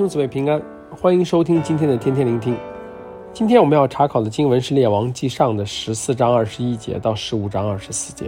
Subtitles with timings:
[0.00, 0.58] 兄姊妹平安，
[0.90, 2.56] 欢迎收听今天的天天聆听。
[3.34, 8.24] 今天我们要查考的经文是《列王记上》的十四章二十一节到十五章二十四节。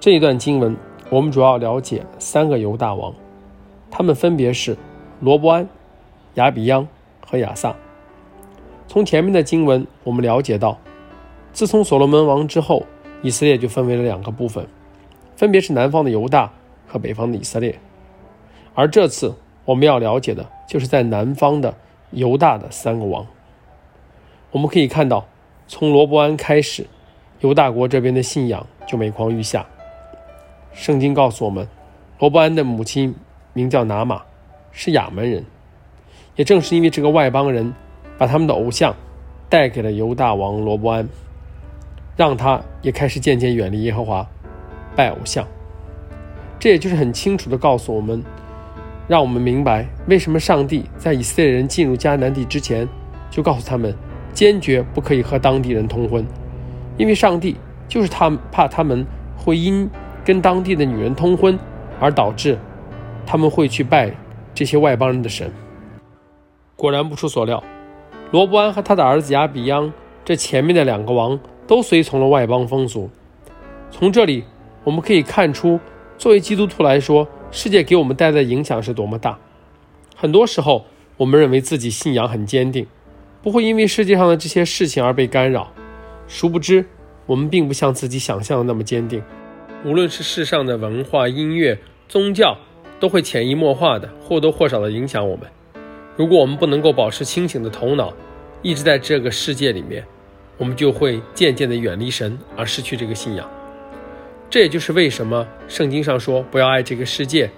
[0.00, 0.76] 这一段经文，
[1.10, 3.14] 我们主要了解三个犹大王，
[3.88, 4.76] 他们分别是
[5.20, 5.68] 罗波安、
[6.34, 6.88] 亚比央
[7.24, 7.72] 和亚萨。
[8.88, 10.76] 从前面的经文，我们了解到，
[11.52, 12.84] 自从所罗门王之后，
[13.22, 14.66] 以色列就分为了两个部分，
[15.36, 16.50] 分别是南方的犹大
[16.88, 17.78] 和北方的以色列。
[18.74, 19.32] 而这次
[19.64, 21.74] 我们要了解的，就是在南方的
[22.10, 23.26] 犹大的三个王。
[24.50, 25.24] 我们可以看到，
[25.68, 26.86] 从罗伯安开始，
[27.40, 29.64] 犹大国这边的信仰就每况愈下。
[30.72, 31.68] 圣经告诉我们，
[32.18, 33.14] 罗伯安的母亲
[33.52, 34.22] 名叫拿玛，
[34.72, 35.44] 是亚门人。
[36.34, 37.72] 也正是因为这个外邦人，
[38.18, 38.94] 把他们的偶像
[39.48, 41.08] 带给了犹大王罗伯安，
[42.16, 44.26] 让他也开始渐渐远离耶和华，
[44.96, 45.46] 拜偶像。
[46.58, 48.22] 这也就是很清楚地告诉我们。
[49.08, 52.88] 让我们明白为什么上帝在以色列人进入迦南地之前，
[53.30, 53.94] 就告诉他们
[54.32, 56.24] 坚决不可以和当地人通婚，
[56.96, 57.56] 因为上帝
[57.88, 59.04] 就是他怕他们
[59.36, 59.90] 会因
[60.24, 61.58] 跟当地的女人通婚，
[62.00, 62.56] 而导致
[63.26, 64.10] 他们会去拜
[64.54, 65.50] 这些外邦人的神。
[66.76, 67.62] 果然不出所料，
[68.30, 69.92] 罗波安和他的儿子亚比央
[70.24, 73.10] 这前面的两个王都随从了外邦风俗。
[73.90, 74.44] 从这里
[74.84, 75.78] 我们可以看出，
[76.16, 79.38] 作为基督徒来说，世界给我们带来的影响是多么大！
[80.16, 80.86] 很多时候，
[81.18, 82.86] 我们认为自己信仰很坚定，
[83.42, 85.70] 不会因为世界上的这些事情而被干扰。
[86.26, 86.86] 殊不知，
[87.26, 89.22] 我们并不像自己想象的那么坚定。
[89.84, 91.78] 无论是世上的文化、音乐、
[92.08, 92.56] 宗教，
[92.98, 95.46] 都会潜移默化的或多或少的影响我们。
[96.16, 98.14] 如果我们不能够保持清醒的头脑，
[98.62, 100.02] 一直在这个世界里面，
[100.56, 103.46] 我们就会渐渐的远离神，而失去这个信仰。
[104.52, 107.50] 这也就是为什么圣经上说不要爱这个世界，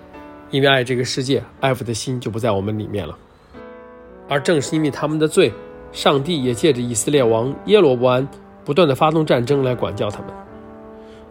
[0.53, 3.19] 因为爱这个世界，爱父的心就不在我们里面了。
[4.29, 5.53] 而正是因为他们的罪，
[5.91, 8.29] 上帝也借着以色列王耶罗波安
[8.65, 10.29] 不断地发动战争来管教他们。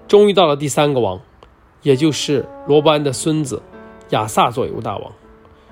[0.05, 1.17] 终于到了第三个王，
[1.81, 3.61] 也就是罗波安的孙子
[4.09, 5.13] 亚萨做犹大王。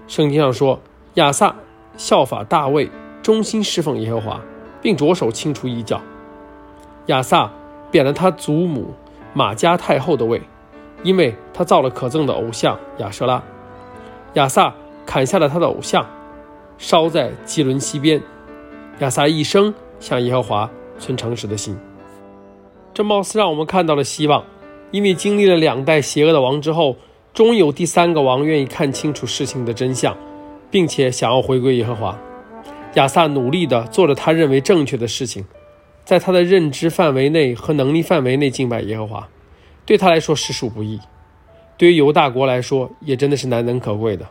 [0.08, 0.80] 圣经上说，
[1.16, 1.54] 亚萨
[1.98, 2.90] 效法大卫，
[3.22, 4.40] 忠心侍奉耶和华，
[4.82, 6.00] 并着手清除异教。
[7.08, 7.52] 亚萨
[7.92, 8.94] 贬了他祖母。
[9.34, 10.42] 玛迦太后的位，
[11.04, 13.42] 因为他造了可憎的偶像亚舍拉。
[14.34, 14.74] 亚萨
[15.06, 16.06] 砍下了他的偶像，
[16.78, 18.22] 烧在基伦西边。
[19.00, 21.78] 亚萨一生向耶和华存诚实的心。
[22.94, 24.44] 这貌似让我们看到了希望，
[24.92, 26.98] 因为经历了两代邪恶的王之后，
[27.34, 30.16] 终有第三个王愿意看清楚事情的真相，
[30.70, 32.18] 并且想要回归耶和华。
[32.96, 35.46] 亚萨努力地做着他认为正确的事情。
[36.12, 39.30] 在他的认知范围内和能力范围内敬拜耶和华，
[39.86, 41.00] 对他来说实属不易，
[41.78, 44.28] 对于犹大国来说也真的是难能可贵的。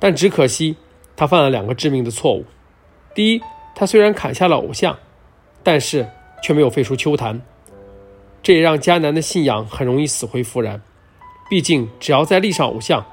[0.00, 0.74] 但只可惜
[1.14, 2.44] 他犯了两个致命的错误：
[3.14, 3.40] 第一，
[3.72, 4.98] 他虽然砍下了偶像，
[5.62, 6.08] 但是
[6.42, 7.40] 却没有废除秋坛，
[8.42, 10.82] 这也让迦南的信仰很容易死灰复燃。
[11.48, 13.06] 毕竟只要再立上偶像，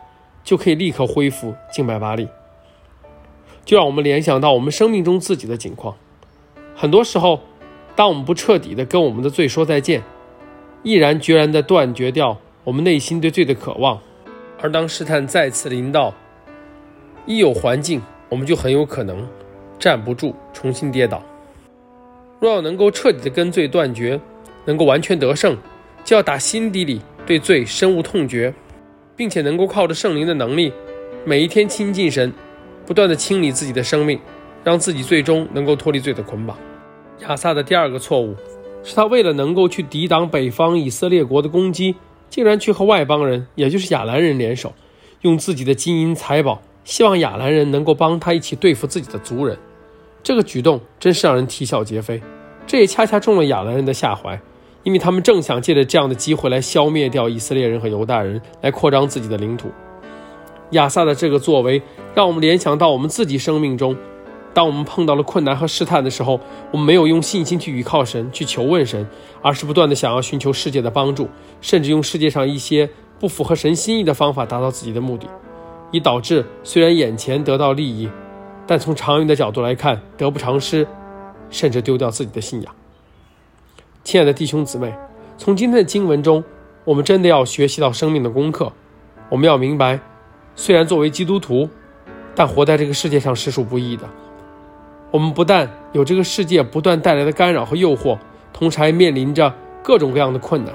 [0.43, 2.27] 就可以立刻恢复敬拜巴力。
[3.63, 5.95] 就让我们联想到我们生命中自己的境况，
[6.75, 7.39] 很多时候。
[7.97, 10.03] 当我们不彻底的跟我们的罪说再见，
[10.83, 13.99] 毅然决然的断绝掉我们内心对罪的渴望，
[14.61, 16.13] 而当试探再次临到，
[17.25, 17.99] 一有环境，
[18.29, 19.27] 我们就很有可能
[19.79, 21.23] 站不住，重新跌倒。
[22.39, 24.19] 若要能够彻底的跟罪断绝，
[24.65, 25.57] 能够完全得胜，
[26.05, 28.53] 就要打心底里对罪深恶痛绝，
[29.15, 30.71] 并且能够靠着圣灵的能力，
[31.25, 32.31] 每一天亲近神，
[32.85, 34.19] 不断的清理自己的生命，
[34.63, 36.55] 让自己最终能够脱离罪的捆绑。
[37.21, 38.35] 亚萨的第二个错误，
[38.83, 41.95] 是他为了能够去抵挡北方以色列国的攻击，
[42.29, 44.73] 竟然去和外邦人，也就是亚兰人联手，
[45.21, 49.57] 用自己的金银财宝，希望亚兰人能够帮他一起对付自己的族人。
[50.21, 52.21] 这个举动真是让人啼笑皆非。
[52.67, 54.39] 这也恰恰中了亚兰人的下怀，
[54.83, 59.69] 因为他们正想借着这样的机会来消灭掉以色列人和犹大人，来扩张自己的领土。
[60.71, 61.81] 亚萨的这个作为，
[62.13, 63.95] 让我们联想到我们自己生命中。
[64.57, 66.39] 当我们碰到了困难和试探的时候，
[66.71, 69.07] 我们没有用信心去倚靠神，去求问神，
[69.39, 71.29] 而是不断地想要寻求世界的帮助，
[71.61, 72.89] 甚至用世界上一些
[73.19, 75.27] 不符合神心意的方法达到自己的目的，
[75.91, 78.09] 以导致虽然眼前得到利益，
[78.65, 80.87] 但从长远的角度来看得不偿失，
[81.51, 82.75] 甚至丢掉自己的信仰。
[84.03, 84.91] 亲爱的弟兄姊妹，
[85.37, 86.43] 从今天的经文中，
[86.83, 88.73] 我们真的要学习到生命的功课。
[89.29, 89.99] 我们要明白，
[90.55, 91.69] 虽然作为基督徒，
[92.33, 94.09] 但活在这个世界上实属不易的。
[95.11, 98.17] 我们不但有这个世界不断带来的干扰和诱惑，
[98.51, 100.73] 同时还面临着各种各样的困难。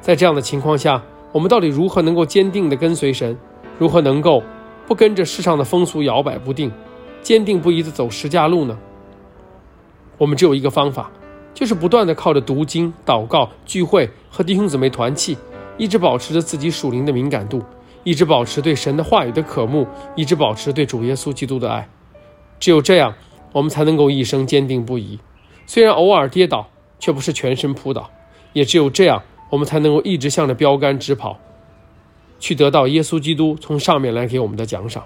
[0.00, 1.02] 在这样的情况下，
[1.32, 3.36] 我们到底如何能够坚定地跟随神？
[3.78, 4.42] 如何能够
[4.86, 6.72] 不跟着世上的风俗摇摆不定，
[7.20, 8.78] 坚定不移地走十架路呢？
[10.16, 11.10] 我们只有一个方法，
[11.52, 15.36] 就是不断地靠着读经、祷告、聚会和弟兄姊妹团契，
[15.76, 17.62] 一直保持着自己属灵的敏感度，
[18.04, 21.86] 一直保持对神的话语的渴慕，一直保持对主耶稣基督的爱。
[22.58, 23.12] 只有这样，
[23.56, 25.18] 我们才能够一生坚定不移。
[25.64, 26.68] 虽然偶尔跌倒，
[26.98, 28.10] 却不是全身扑倒。
[28.52, 31.38] 也只有这样，我们才能够一直向着标杆直跑，
[32.38, 35.02] 去得到耶稣基督从上面来给我们的奖赏。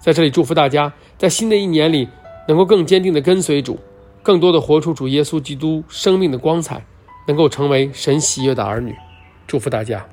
[0.00, 2.08] 在这里祝福大家，在新的一年里
[2.48, 3.78] 能够更坚定地跟随主，
[4.24, 6.84] 更多地活出主耶稣基督生命的光彩，
[7.28, 8.92] 能够成为神喜悦的儿女。
[9.46, 10.04] 祝福大家。